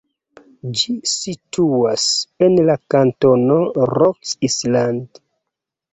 [0.79, 2.07] Ĝi situas
[2.47, 3.61] en la kantono
[3.93, 5.25] Rock Island.